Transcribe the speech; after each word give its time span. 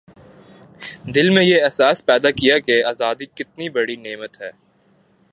دل 1.15 1.29
میں 1.29 1.43
یہ 1.43 1.63
احساس 1.63 2.05
پیدا 2.05 2.31
کیا 2.31 2.57
کہ 2.59 2.83
آزادی 2.85 3.25
کتنی 3.25 3.69
بڑی 3.69 3.95
نعمت 3.95 4.41
ہے 4.41 4.49